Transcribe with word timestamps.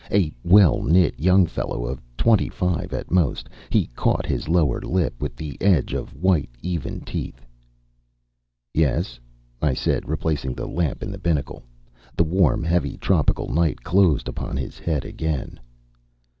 A 0.11 0.33
well 0.43 0.81
knit 0.81 1.13
young 1.19 1.45
fellow 1.45 1.85
of 1.85 2.01
twenty 2.17 2.49
five 2.49 2.91
at 2.91 3.11
most. 3.11 3.49
He 3.69 3.85
caught 3.95 4.25
his 4.25 4.49
lower 4.49 4.81
lip 4.81 5.13
with 5.21 5.35
the 5.35 5.61
edge 5.61 5.93
of 5.93 6.15
white, 6.15 6.49
even 6.63 7.01
teeth. 7.01 7.45
"Yes," 8.73 9.19
I 9.61 9.75
said, 9.75 10.09
replacing 10.09 10.55
the 10.55 10.65
lamp 10.65 11.03
in 11.03 11.11
the 11.11 11.19
binnacle. 11.19 11.61
The 12.17 12.23
warm, 12.23 12.63
heavy 12.63 12.97
tropical 12.97 13.53
night 13.53 13.83
closed 13.83 14.27
upon 14.27 14.57
his 14.57 14.79
head 14.79 15.05
again. 15.05 15.59